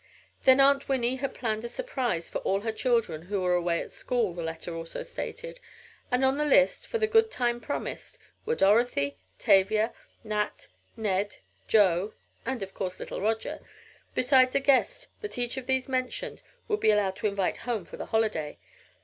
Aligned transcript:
Then 0.45 0.59
Aunt 0.59 0.89
Winnie 0.89 1.17
had 1.17 1.35
planned 1.35 1.63
a 1.63 1.67
surprise 1.69 2.27
for 2.27 2.39
all 2.39 2.61
her 2.61 2.71
children 2.71 3.21
who 3.21 3.41
were 3.41 3.53
away 3.53 3.83
at 3.83 3.91
school, 3.91 4.33
the 4.33 4.41
letter 4.41 4.73
also 4.73 5.03
stated, 5.03 5.59
and 6.09 6.25
on 6.25 6.37
the 6.39 6.43
list, 6.43 6.87
for 6.87 6.97
the 6.97 7.05
good 7.05 7.29
time 7.29 7.59
promised, 7.61 8.17
were 8.43 8.55
Dorothy, 8.55 9.17
Tavia, 9.37 9.93
Nat, 10.23 10.69
Ned, 10.97 11.35
Joe 11.67 12.15
(and 12.47 12.63
of 12.63 12.73
course 12.73 12.99
little 12.99 13.21
Roger), 13.21 13.59
besides 14.15 14.55
a 14.55 14.59
guest 14.59 15.09
that 15.21 15.37
each 15.37 15.55
of 15.55 15.67
these 15.67 15.87
mentioned 15.87 16.41
would 16.67 16.79
be 16.79 16.89
allowed 16.89 17.15
to 17.17 17.27
invite 17.27 17.57
home 17.57 17.85
for 17.85 17.97
the 17.97 18.07
holiday. 18.07 18.57